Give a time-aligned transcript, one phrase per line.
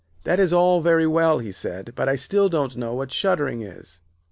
[0.23, 4.01] 'That is all very well,' he said; 'but still I don't know what shuddering is.'